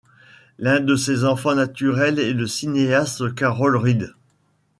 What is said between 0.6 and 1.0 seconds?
de